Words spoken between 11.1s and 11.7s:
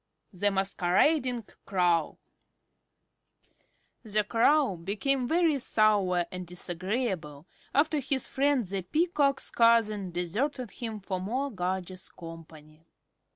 more